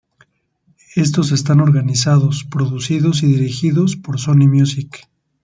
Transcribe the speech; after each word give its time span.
Estos 0.95 1.31
están 1.31 1.59
organizados, 1.61 2.43
producidos 2.43 3.21
y 3.21 3.27
dirigidos 3.27 3.97
por 3.97 4.19
Sony 4.19 4.47
Music. 4.47 5.07